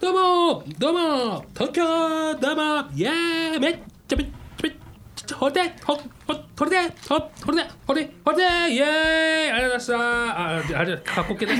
[0.00, 1.84] どうもどうも東京
[2.36, 2.62] どうも
[2.96, 4.72] イエーイめっちゃめっちゃめっ
[5.14, 6.02] ちゃほれでほほ
[6.58, 8.42] ほれでほほれでほれほれで
[8.72, 10.76] イエーイありがとうございました。
[10.76, 11.52] ああれかっこけで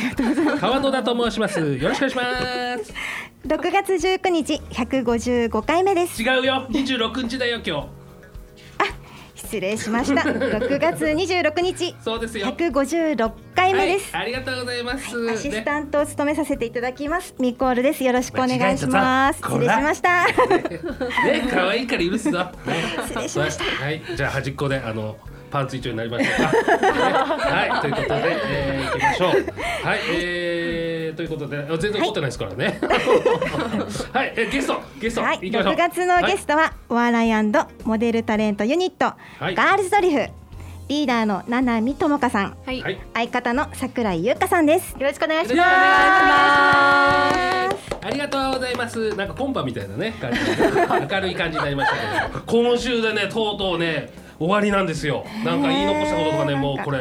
[0.59, 1.61] 川野田と申します。
[1.61, 2.23] よろしくお願いしま
[2.83, 2.95] す。
[3.47, 6.23] 6月19日155回目です。
[6.23, 6.67] 違うよ。
[6.71, 8.00] 26日だよ今日
[9.51, 10.21] 失礼しました。
[10.21, 11.97] 6月26日。
[12.05, 12.47] そうですよ。
[12.47, 17.35] 156回目です、はい、ありがとうございます、アシスねタントを務めさせていただきます。
[17.41, 18.05] ミコールです。
[18.05, 19.43] よろしくお願いします。
[19.43, 20.27] 失礼しました。
[20.27, 22.53] ね可愛いから許すぞ、ね、
[23.09, 23.65] 失礼しました。
[23.65, 24.01] はい。
[24.17, 25.17] じゃあ端っこであの
[25.51, 26.93] パンツ一丁になりましょうか、 ね。
[26.93, 29.31] はいということで、えー、行きましょう。
[29.31, 30.60] はいえー、
[31.13, 32.79] ということであ全然怒ってないですからね。
[34.13, 35.39] はい、えー、ゲストゲスト、はい。
[35.41, 35.75] 行きましょう。
[35.75, 37.33] 6月のゲストは、お笑い
[37.85, 39.55] モデルタレントユニット、はい。
[39.55, 40.27] ガールズドリフ
[40.89, 42.57] リーダーの七海智香さん。
[42.67, 42.99] はい、はい。
[43.15, 44.93] 相方の桜井優香さんです。
[44.99, 45.71] よろしくお願いします。
[48.03, 49.15] ありがとうございます。
[49.15, 50.47] なんかコンパみたいなね感じで
[51.15, 55.25] 明るい感じになりましたけど、今週でねとうとうね終わりなんですよ。
[55.45, 56.99] なんか言い残したこととかねもうこれ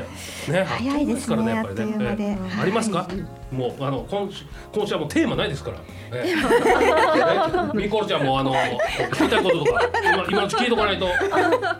[0.49, 2.15] ね早いですからねやっぱりね。
[2.19, 3.07] ええありますか？
[3.51, 5.77] もうあの今週今週はもうテーマないですから。
[6.13, 11.13] ええね ミコルちゃんもあの聞きたいこととか今今のうち聞いとかないと ね。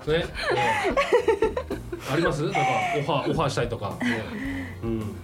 [0.07, 0.25] ええ
[2.11, 2.43] あります？
[2.43, 2.59] なんか
[2.97, 3.89] オファーオファーしたいとか。
[4.01, 4.23] ね
[4.81, 5.15] うん。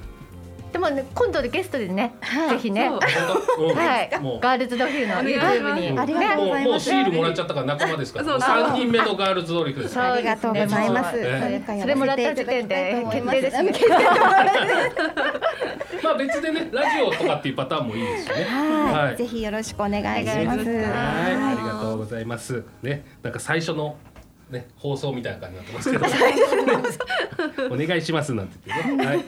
[0.75, 2.15] でも、ね、今度でゲストでね、
[2.49, 2.89] ぜひね。
[2.89, 4.19] はい。
[4.19, 4.39] もう。
[4.41, 5.87] ガールズドリフの YouTube に。
[5.91, 6.65] うんありがとうございます。
[6.65, 8.41] もうもうシールもらっちゃったから仲間ですから。
[8.41, 9.97] 三人目のガールズドリフです。
[9.97, 11.17] ありがとうございます。
[11.17, 13.71] ええそれもらった時点で決定ですね。
[16.03, 18.43] まあ別でねラジオとかっていうパターンもいいですしね。
[18.43, 19.13] は、はい。
[19.13, 20.39] いぜひよろしくお願いします。
[20.41, 20.57] お願い。
[20.57, 22.65] しますはい、ありがとうございます。
[22.83, 23.95] ね、なんか最初の
[24.49, 29.05] ね放送みたいな感じになってますけど、 お願いしますなんて言ってね。
[29.05, 29.23] はい。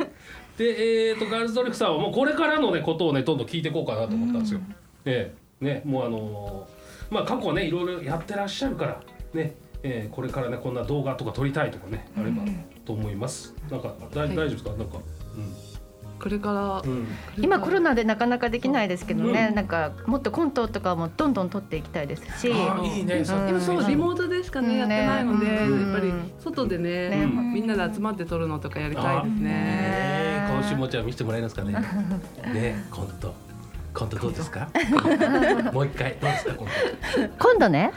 [0.57, 4.59] で、えっ、とガールズドリフさんはもうこれからのねことをねどんどん聞いていこうかなと思ったんですよ。
[5.05, 9.01] ね、ね、もうあのーまあ過去はねいろいろやってらっしゃるから
[9.33, 9.55] ね。
[9.83, 12.41] えー、これからねこんな動画とか撮りたいとかねあれば
[12.83, 13.53] と思います。
[13.69, 14.71] なんか大丈夫ですか？
[14.71, 14.97] なんか、
[16.19, 17.07] これからうん、うん。
[17.37, 19.55] 今コロナでなかなかできないですけどね、うん。
[19.55, 22.47] なんかもっとコントとかもどんどん撮っていきたいですし。
[22.47, 23.15] いいね。
[23.15, 23.49] うん。
[23.49, 25.91] 今そうリモートでしかね、うんやってないので、うん。
[25.91, 27.25] やっぱり外でねね。
[27.25, 29.41] みんなで集まって撮るのとかやりたいですね。
[29.41, 31.73] ね今週もじゃあ見せてもらえますかね。
[32.53, 33.33] ねコント
[33.97, 34.69] コントどうですか？
[35.73, 36.73] もう一回どうですかコント。
[37.39, 37.91] 今度ね。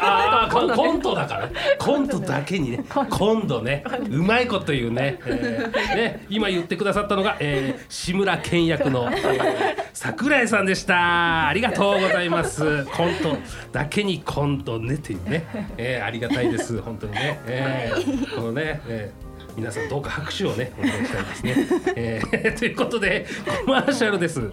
[0.00, 1.50] ああコンコントだから。
[1.76, 2.84] コントだけにね。
[3.10, 3.60] 今度。
[3.60, 3.82] ね。
[4.10, 11.48] うまいこと言うね,、えーね今言ってくださったのが、えー、志村けん役の、えー、桜井さんでした。
[11.48, 12.84] ありがとうございます。
[12.84, 13.36] コント
[13.72, 15.46] だけにコントねっていうね、
[15.76, 16.80] えー、ありがたいです。
[16.80, 21.54] 本当にね、えー、このね、えー皆さんどうか拍手をねお願いしたいですね。
[21.96, 23.26] えーということで
[23.64, 24.52] コマーシャルです。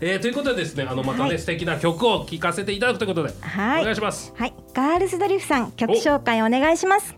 [0.00, 4.32] えー、ということでですねあのまたね、はい素敵な曲を聴かせていただくということで、はいお願いします。
[4.36, 7.14] はい、ガールズドリフさん曲紹介お願いします。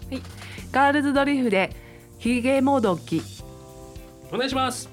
[0.73, 1.71] ガールズドリフで
[2.19, 3.23] ヒゲもどき。
[4.33, 4.92] お願いします。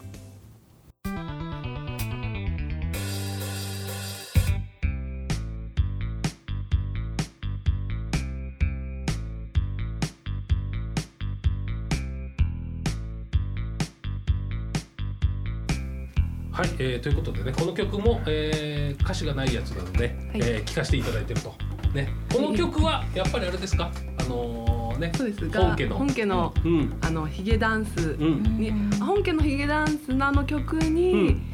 [16.80, 21.54] えー、ということでねこの曲も、えー、歌詞がないやつなので、えー、聴かせていただいてると。
[21.94, 23.92] ね、この曲はやっぱりあれですか？
[24.20, 25.98] あのー、ねそうですが本家の。
[25.98, 26.98] 本家のうん。
[27.02, 28.44] あのヒゲダンスうん。
[28.60, 31.28] に、本家のヒゲダンスのあの曲に、うん。
[31.30, 31.49] 著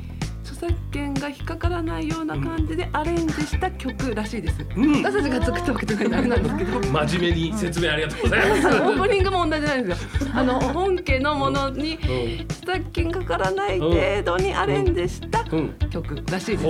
[0.55, 4.65] 作権が引っかからないような感じでアレンジした曲らしいです。
[4.75, 6.79] うん私たちが作ったわけじゃないんであれなんですけど。
[6.91, 8.67] 真面目に説明ありがとうございます。
[8.67, 10.29] オープニングも同じなんですよ。
[10.33, 16.63] あの本家のものにうん著作権かからない程度にアレンジしたうん曲らしいです。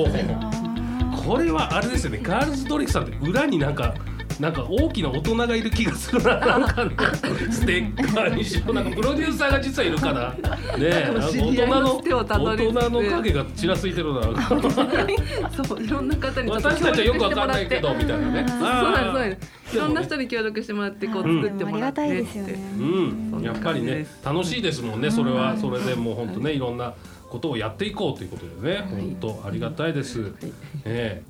[1.26, 3.96] これはあれですよねガールズドリフさんって裏になんか
[4.40, 6.40] なんか大きな大人がいる気がするな。
[6.46, 6.92] なんかね
[7.50, 10.34] ステッカーにしろなんかプロデューサーが実はいるから。
[10.34, 10.38] ね
[10.80, 14.22] えなんか知大人のつてをたど大人の影がちらついてるな。
[15.64, 18.46] そういろんな方に私たちはよくわかんないけどみたいなね。
[18.48, 19.78] そうなんですそうなんです。
[19.78, 21.42] いろんな人に協力してもらってこううん。
[21.42, 22.02] 作ってもらって。
[22.02, 23.42] ありがたいですよねうん。
[23.42, 25.56] やっぱりね楽しいですもんねそれは。
[25.58, 26.60] それでもう本当ねい。
[26.60, 26.94] ろんな
[27.30, 28.86] ことをやっていこうということでね。
[28.90, 30.34] 本当ありがたいです。
[30.84, 31.22] え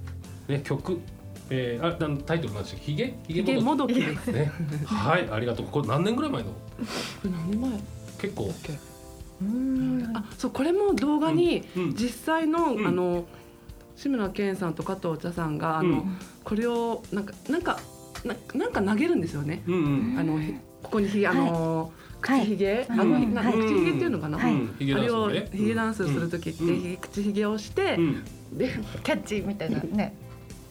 [0.49, 0.53] え。
[0.53, 0.99] ね曲
[1.49, 4.31] えー、あなんタイトルなんでしたひげひひげもどきです。
[4.31, 4.51] ね。
[4.85, 5.67] はいありがとう。
[5.67, 6.49] これ何年ぐらい前の？
[7.23, 7.71] 何年前？
[8.19, 8.51] 結構。
[10.15, 11.93] あそうこれも動画にうんうん。
[11.93, 12.87] 実際の、うん。
[12.87, 13.25] あの
[13.95, 16.17] 志村けんさんと加藤茶さんがあの、うん。
[16.43, 17.79] これをなんかなんか
[18.23, 19.61] ななんか投げるんですよね。
[19.67, 20.19] うんうん。
[20.19, 21.91] あのへここにひげあの、
[22.21, 22.41] はい。
[22.41, 22.85] 口ひげ、はい。
[22.89, 23.53] あのひなはい。
[23.53, 24.37] 口ひげっていうのかな？
[24.39, 24.53] はい。
[24.93, 25.57] あれをダンスね。
[25.57, 28.23] ひげダンスする時って、口ひげをして、うん。
[28.57, 30.15] でキャッチみたいなね。
[30.21, 30.24] あ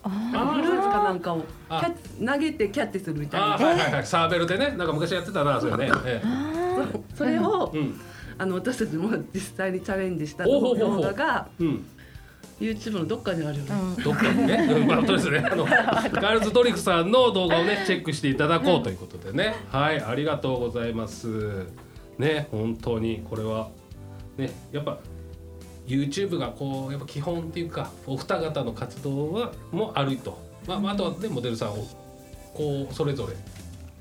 [0.09, 3.47] フルーツかなんかをキあャッチ投げてキャッチするみたいな。
[3.47, 6.21] はいはいはいサーベルでねなんか昔やってたなそれねえ
[6.75, 8.01] そうそれを、えうん
[8.37, 11.85] あの私たちも実際にチャレンジしたおほほほ動画がうん
[12.59, 14.03] YouTube のどっかにあるよね。
[14.03, 19.55] どっかにね、うんまあ、とりあえずね、あの、ガールズドリフさんの動画をね、 チェックしていただこうということでね。
[19.71, 21.65] はい、ありがとうございます。
[22.17, 23.67] ね、本当に、これは。
[24.37, 24.99] ね、やっぱ。
[25.87, 30.37] YouTube がこう、やっぱ基本っていうか、お二方の活動は、もあると。
[30.67, 31.87] まあ、まあ、あとはね、モデルさんを。
[32.53, 33.33] こう、それぞれ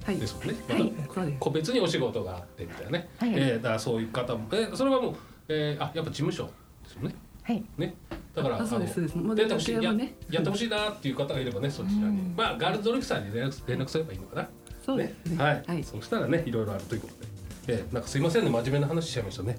[0.04, 0.16] はい。
[0.18, 0.54] ですもんね。
[0.68, 3.08] はいまた個別にお仕事があってみたいなね。
[3.18, 5.14] はいえーだから、そういう方も、えーそれはもう、
[5.48, 6.50] えーあ、やっぱ事務所で
[6.90, 7.14] すよね。
[7.42, 7.94] はいね。
[8.34, 9.82] だから、あそうですあのそうですモデル出てほしいや
[10.30, 14.48] やってほしいなっていう方がいればねそちらに、まあガールズドリフさんに連絡連絡すればいいのかな
[14.84, 15.42] そうですね。
[15.42, 17.28] はい、はいそしたらねいろいろあるということで、
[17.68, 19.58] えーなんかすいませんね真面目な話しちゃいましたね。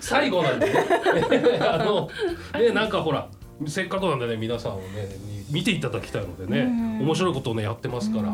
[0.00, 0.74] 最後なんでね。
[1.60, 2.08] あの
[2.60, 3.28] ねなんかほら
[3.66, 4.84] せっかくなんでね皆さんをね
[5.26, 6.64] に見ていただきたいのでね
[7.00, 8.28] 面白いことをねやってますから、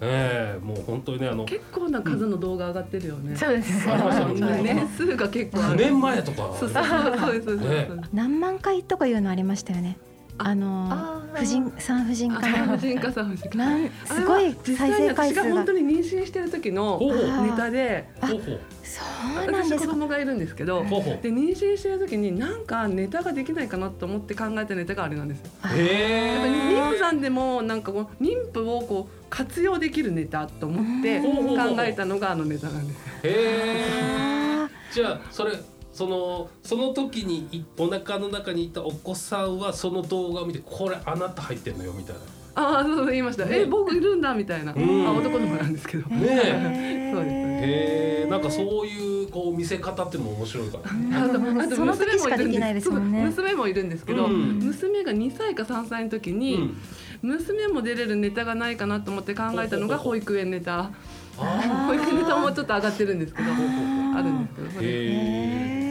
[0.00, 3.36] ええもう本当にねあの結構な数の動画上がってるよね。
[3.36, 3.88] そうです。
[3.90, 4.62] ありましたね。
[4.62, 5.76] 年数が結構あ9る。
[5.76, 6.36] 年前とか。
[6.58, 7.58] そうそうそうそうですそう。
[7.58, 7.68] です。
[7.68, 7.84] ね。
[7.88, 9.96] そうです何万回とかいうのありましたよね
[10.36, 12.76] あの婦人産婦人科の。
[12.76, 13.58] 婦人科産婦人科。
[13.58, 15.42] なんすごい再生回数が。
[15.42, 19.92] あれは実際に私が本当に妊娠してる時のネタで、そうなん私子ですか。
[19.92, 20.82] 供がいるんですけど。
[20.82, 32.98] で妊娠してる時になんかネタができないかなと思って考えたネタがあれなんですやっぱりえ妊婦さんでもなんかこう妊婦をこう活用できるネタと思って考えたのがあのネタなんです。
[33.22, 35.52] へえあじゃあそれ
[35.94, 42.16] そのその時にいお腹の中にいたお子さんはその動画を見てこれあなた入ってんのよみたい
[42.56, 43.44] ああそうそう言いました。
[43.48, 44.72] え僕いるんだみたいな。
[44.72, 44.76] ん。
[44.76, 46.08] あ男の子なんですけど。
[46.08, 47.12] なねえ。
[47.12, 47.34] そうです。
[47.34, 50.84] へえなんかそういうこう見せ方っていうのも面白いから
[51.24, 53.18] あとあとその時しかできないですもんね。
[53.18, 54.58] そう娘もいるんですけど、うん。
[54.60, 56.76] 娘が2歳か3歳の時に、うん。
[57.22, 60.90] 娘も出れるネタがないかなと思って考えたのが保育園ネタ。
[61.36, 65.83] あ保育園ネタもちょっと上がってるんですけどあるんですけどそれ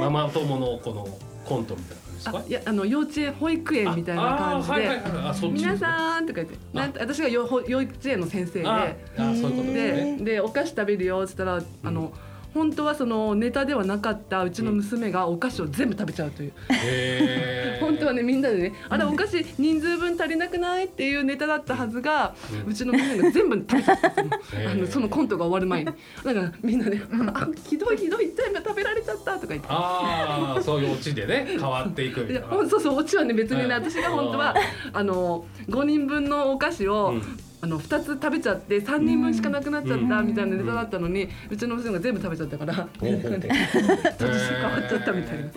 [0.00, 1.06] ママ友のこの
[1.44, 2.38] コントみたいな感じですか？
[2.38, 5.48] あいやあの幼稚園保育園みたいな感じではいはいはい。
[5.50, 12.12] 皆さんとか言ってなんて私がよほ幼稚園の先生であそういうことでででお菓子食べるよって言ったらあの、
[12.54, 22.34] 本当はそのネタではなかったうちの娘がお菓子を全部食べちゃうという、へえ本当はねみんなでねあれお菓子人数分足りなくないっていうネタだったはずが、
[22.64, 24.60] ううんちの娘が全部食べちゃったんですよ。
[24.60, 24.72] へー。
[24.72, 25.86] あのそのコントが終わる前に。
[25.86, 25.92] だ
[26.34, 27.00] からみんなで
[27.34, 29.66] 「あひどいひどい全部食べられちゃった」とか言って。
[29.70, 32.48] ああそういうオチでね変わっていくみたいな。
[32.68, 33.72] そうそうオチはね別にね、うん。
[33.72, 34.54] 私が本当は
[34.92, 45.50] あの5人分のお菓子を、うんあの2つ食べちゃって3人分しかなくなっちゃったみたいなネタだったのに、うちの娘が全部食べちゃったから、 変わっちゃったみたいな。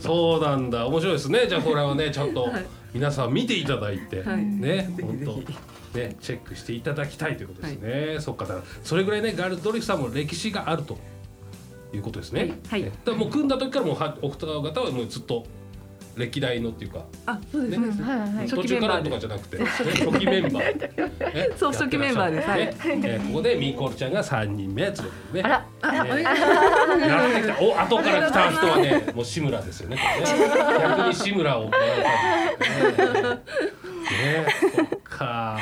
[0.00, 0.86] そうなんだ。
[0.86, 1.46] 面白いですね。
[1.48, 2.66] じゃあこれはねちゃんとはい。
[2.92, 4.44] 皆さん見ていただいて、はい。
[4.44, 10.98] ね本当ねチェックしていただきたいということですね、そっかだからそれぐらいねガールズドリフさんも歴史があると
[11.92, 12.50] いうことですね、はい。
[12.68, 12.82] はい。
[12.82, 12.92] ね。
[13.04, 15.44] だからもう組んだ時からもうはお二方はもうずっと
[16.16, 17.04] 歴代のっていうか。
[17.26, 17.84] あそうですね。
[17.84, 19.02] そうです、はいはい途初期メンバーで。
[19.02, 19.84] 中からとかじゃなくて、ね初
[20.18, 20.74] 期メンバー、ね
[21.56, 22.48] そう初期メンバーです。
[22.48, 23.14] やってらっしゃるんでね。
[23.14, 25.66] えーここでミーコルちゃんが三人目ということでねあら。
[25.82, 26.12] あ、って
[27.42, 27.56] きた。
[27.62, 29.98] お後から来た人はねもう志村ですよね。
[30.80, 31.70] 逆に志村をね。
[31.70, 31.76] ね。
[34.76, 35.58] そっか。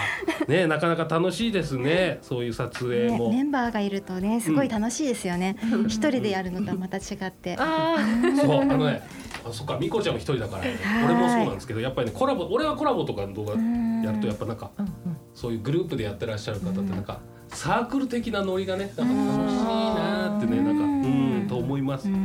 [0.48, 2.18] ねなかなか楽しいですね。
[2.22, 5.56] そういう撮影ね、も、メンバーがいるとねすごい楽しいですよね、
[5.86, 7.96] 一人でやるのとはまた違って、あ
[8.40, 9.02] そうあのね
[9.44, 10.64] あそっかみこちゃんも一人だから、
[11.04, 15.16] 俺もそうなんですけどやっぱりねコラボ俺はコラボとかの動画やるとやっぱなんかーうん。
[15.34, 21.46] そういうグループでやってらっしゃる方ってなんかサークル的なノリがねなんか楽しいなーってねなんかうん。
[21.48, 22.08] と思います。
[22.08, 22.16] グ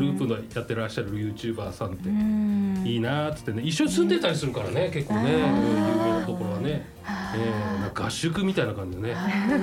[0.00, 2.82] ループのやってらっしゃる YouTuber さんってうん。
[2.84, 9.16] いいなーっつってね一緒に住んでたりするからね結構ね有名なところはね、え合宿みたいな感じでね。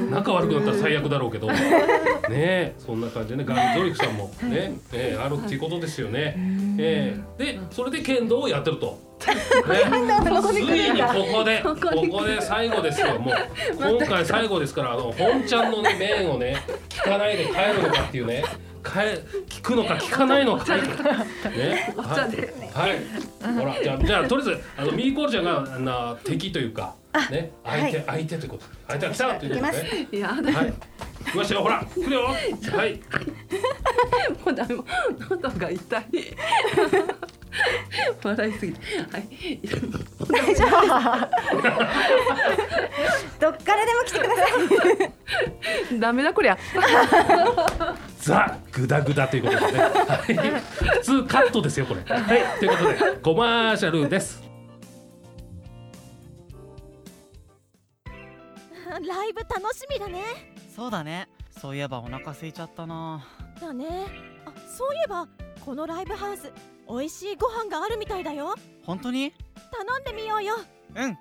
[0.09, 1.47] 仲悪くなったら最悪だろうけど。
[2.29, 6.35] ねそんな感じでねガールズドリフさんもね、えー、あるっていうことですよね、
[6.77, 9.01] えー、でそれで剣道をやってると。
[9.23, 9.31] ね、
[10.41, 11.73] ついにここでこ
[12.11, 13.17] こで最後ですよ。
[13.19, 13.35] もう
[13.97, 16.57] 今回最後ですからあの本ちゃんのね面をね
[16.89, 17.51] 聞かないで帰
[17.81, 18.43] るのかっていうね。
[18.83, 18.89] 帰
[19.47, 20.75] 聞くのか聞かないのか。
[20.75, 20.83] ね。
[22.73, 22.91] はい、
[23.41, 26.95] はい、ほらじゃあじゃあとりあえずあのミーコールちゃんがあの敵というか
[27.31, 28.65] ね相手、相手ということ。
[28.87, 30.07] 相手が来たということね。
[30.11, 30.19] い。
[30.19, 30.73] やだはい。
[31.31, 31.85] 来ましたよほら。
[31.93, 32.23] 来るよ。
[32.23, 32.35] は
[32.85, 33.01] い。
[34.45, 34.85] もうダメもう
[35.29, 36.03] 喉が痛い。
[38.23, 38.79] 笑いすぎて。
[39.11, 39.29] はい。
[40.27, 40.71] 大丈夫。
[43.39, 44.43] どっからでも来てくださ
[45.93, 45.99] い。
[45.99, 46.57] ダメだこりゃ。
[48.19, 50.33] ザグダグダということでね、はい、
[50.97, 52.01] 普通カットですよこれ。
[52.15, 52.43] はい。
[52.59, 54.42] ということでコマーシャルです
[59.13, 60.23] ライブ楽しみだね。
[60.75, 61.29] そうだね。
[61.51, 63.23] そういえばお腹空いちゃったな。
[63.61, 64.07] だね。
[64.45, 65.27] あそういえば
[65.63, 66.51] このライブハウス
[66.89, 68.55] 美味しいご飯があるみたいだよ。
[68.83, 69.31] 本当に？
[69.71, 70.55] 頼んでみようよ。
[70.95, 71.17] うん。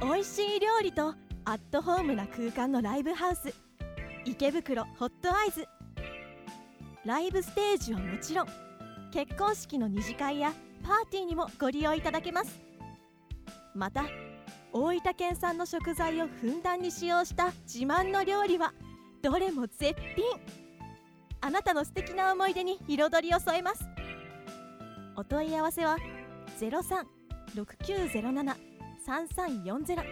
[0.00, 3.54] 美味しい料理とアットホームな空間のライブハウス。
[4.24, 5.68] 池袋ホットアイズ。
[7.04, 8.46] ライブステージはもちろん。
[9.12, 12.60] 結婚式の二次会やパーティーにもご利用いただけます。
[13.74, 14.04] また
[14.76, 18.74] 大分県産の食材をふんだんに使用した自慢の料理は
[19.22, 20.24] どれも絶品。
[21.40, 23.88] あなたの素敵な思い出に彩りを添えます。
[25.14, 25.96] お問い合わせは
[27.54, 30.02] 0369073340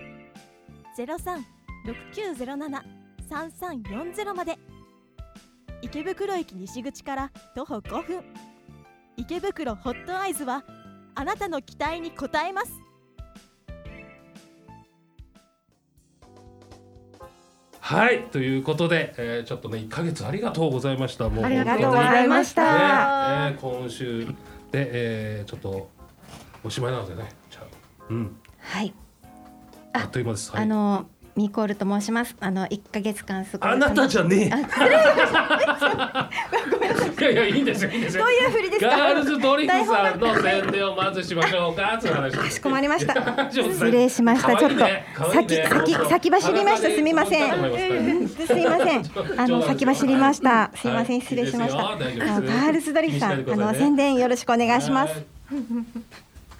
[3.29, 4.61] 0369073340まで。
[5.81, 8.23] 池袋駅西口から徒歩5分。
[9.17, 10.63] 池袋ホットアイズは
[11.17, 12.82] あなたの期待に応えます。
[17.85, 21.29] はいということで、えー、ちょっとね1ヶ月ありがとうございました。
[21.29, 24.33] もうありがとうございました、ねえー、今週で、
[24.73, 25.91] えー、ちょっと
[26.63, 27.65] おしまいなのでねじゃあ
[28.09, 28.37] うん。
[28.61, 28.95] はい。
[29.93, 30.63] あっという間です、はい。
[30.63, 32.37] あのミコールと申します。
[32.41, 34.51] あの一ヶ月間すごいあなたじゃねえ。
[34.53, 36.29] あ
[37.21, 38.25] いやいやいいんですよいいんですよ。
[38.25, 38.89] どういう振りですか？
[38.89, 41.99] ガールズドリフさんの宣伝をまずしましょうか。
[41.99, 43.15] かしこまりました。
[43.51, 44.57] 失礼しました。
[44.57, 44.79] ちょっと
[45.33, 46.91] 先先先走りました。
[46.91, 48.29] すみません。
[48.29, 49.03] すすいません。
[49.39, 50.71] あの先走りました。
[50.75, 51.19] すいません。
[51.19, 51.27] はい。
[51.27, 51.79] 失礼しました。
[51.83, 55.15] ガールズドリフさんあの宣伝よろしくお願いします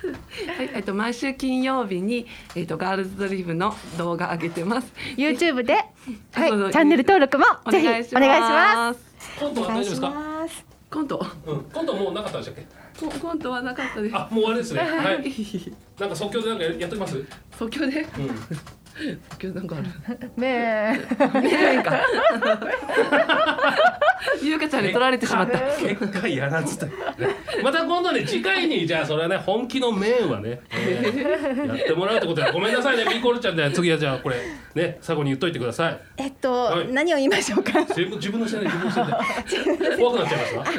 [0.03, 0.09] は
[0.55, 4.93] いはい、えっと毎週金曜日にえっとガールズドリフの動画上げてます。
[5.17, 5.91] YouTube で、 はい、チ
[6.49, 8.75] そうそうャンネル登録もおぜひお願いし願いしま。
[8.91, 9.39] ますす。
[9.39, 10.11] コントはお願い丈夫ですか？
[10.11, 12.65] ますコント、うんコントもうなかったんでしたっ
[13.01, 13.07] け？
[13.07, 14.17] ココントはなかったです。
[14.17, 15.33] あもう終わりですねはい
[15.99, 17.17] なんか即興でなんかやってきます？
[17.17, 17.29] うん
[17.59, 18.07] 即興で、
[19.31, 19.87] 即興なんかある。
[20.37, 21.27] ねな
[21.81, 21.93] んか。
[24.43, 25.59] ゆうかちゃんに取られてしまった。
[25.77, 26.93] 結果やらずとね。
[27.63, 34.37] また今度ね次回にじゃあそれはね本気の面はね、えーやってもらうってことでごめんなさいねミーコルちゃんで次はじゃあこれ
[34.75, 36.01] ね最後に言っといてください。
[36.17, 36.93] えっと、はい。
[36.93, 37.81] 何を言いましょうか？
[37.81, 38.67] 自分自分のせいで。
[38.67, 39.97] 自分のせいで。
[39.97, 40.79] 怖くなっちゃいまし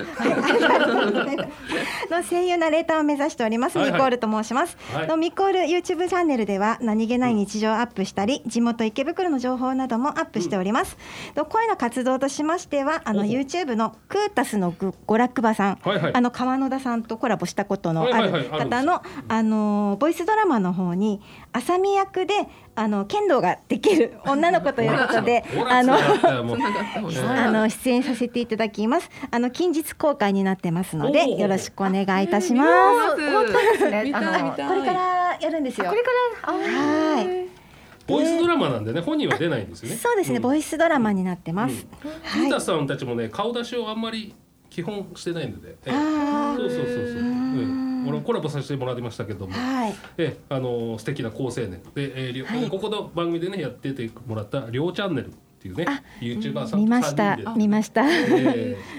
[2.10, 3.94] たの声優ナレーターを目指しております、はいはい。
[3.94, 5.08] ミコールと申します、はい。
[5.08, 10.98] のミコール YouTube チャンネルでは何気ない日常をアップしたり、地元池袋の情報などもアップしております、
[11.36, 16.14] と声の活動としましてはあの YouTube のクータスのぐ娯楽場さん、はいはい。
[16.16, 21.22] あの川野田さんとコラボしたことのあるはいはいはいあるんです方のあのボイスドラマの方に
[21.52, 22.34] 浅見役で
[22.76, 29.10] あの剣道ができる 女の子ということであのあの出演させていただきます。
[29.32, 34.12] あの近日公開になってますのでよろしくお願いいたしま本当ですね。
[34.14, 34.52] あの。
[34.52, 35.90] これからやるんですよ。
[35.90, 36.10] これか
[36.48, 36.54] ら？
[36.54, 36.58] あ
[37.16, 37.43] はい。
[38.08, 39.96] ボイスドラマなんでね本人は出ないんですよね。
[39.96, 41.86] そうですね、ボイスドラマになってます。
[42.34, 44.34] ピーターさんたちもね顔出しをあんまり
[44.70, 45.92] 基本してないので、ええ。
[45.92, 47.22] あそうそうそうそう、うえ。
[47.22, 48.04] ん。
[48.06, 49.96] え、俺もコラボさせてもらいましたけども、あ、はい。
[50.18, 52.70] ええ、あの素敵な好青年で、えーはい。
[52.70, 57.38] ここの番組でねやっててもらった両チャンネルっていうねあ YouTuber さん見ました。
[57.56, 58.04] 見ました。
[58.06, 58.44] えー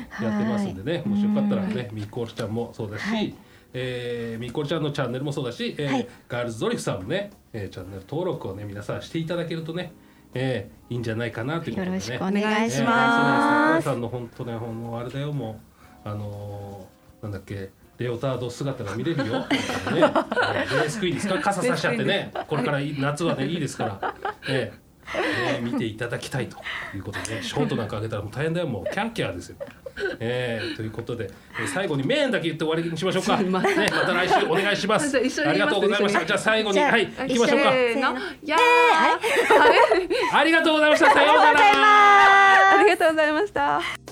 [0.09, 3.35] はいやってますんでね もしよかったらねみっこーちゃんもそうだし、はい
[3.77, 9.93] えーみっこーちゃんのチャンネルもそうだし、えーはいガールズドリフさんもね、えーチャンネル登録をね皆さんしていただけるとね、
[10.33, 11.97] えーいいんじゃないかなということでね。
[11.97, 13.85] よろしくお願いしえーます。
[13.85, 15.61] さんの本当ね、ほんのあれだよ、も
[16.05, 17.71] う、あのーなんだっけ。
[17.97, 19.39] レオタード姿が見れるよ。
[19.47, 24.15] ね、レースクイーンですか、傘さしちゃってね、これからい夏はね、いいですから。
[24.49, 24.79] ええ
[25.57, 26.57] えー見ていただきたいと
[26.95, 29.57] いうことで、ね、ショートなんかあげたらもう大変だよもうキャーキャーですよ。
[30.21, 33.37] えー、ということで、えー最後にメーンだけ言って終わりにしましょうか。
[33.37, 33.69] ね、また
[34.13, 35.17] 来週お願いし ます。
[35.17, 36.25] ありがとうございました。
[36.25, 37.71] じゃあ最後にはい行きましょうか。
[40.33, 41.13] ありがとうございました。
[41.13, 41.61] さようなら。
[42.75, 44.04] ありがとうございました